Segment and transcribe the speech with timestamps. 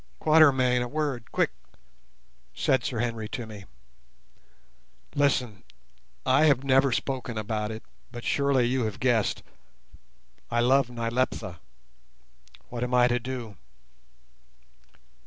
[0.19, 1.51] "Quatermain, a word, quick,"
[2.55, 3.65] said Sir Henry to me.
[5.13, 5.61] "Listen.
[6.25, 9.43] I have never spoken about it, but surely you have guessed:
[10.49, 11.59] I love Nyleptha.
[12.69, 13.57] What am I to do?"